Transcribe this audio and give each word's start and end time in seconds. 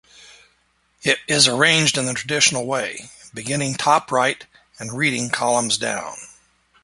It 1.03 1.19
is 1.27 1.47
arranged 1.47 1.95
in 1.95 2.05
the 2.07 2.15
traditional 2.15 2.65
way, 2.65 3.11
beginning 3.35 3.75
top 3.75 4.11
right 4.11 4.43
and 4.79 4.97
reading 4.97 5.29
columns 5.29 5.77
down. 5.77 6.17